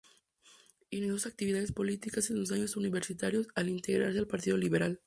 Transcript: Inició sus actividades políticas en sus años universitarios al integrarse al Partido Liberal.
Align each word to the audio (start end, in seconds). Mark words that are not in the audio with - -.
Inició 0.89 1.13
sus 1.13 1.25
actividades 1.27 1.71
políticas 1.73 2.31
en 2.31 2.37
sus 2.37 2.51
años 2.51 2.75
universitarios 2.75 3.47
al 3.53 3.69
integrarse 3.69 4.17
al 4.17 4.25
Partido 4.25 4.57
Liberal. 4.57 4.99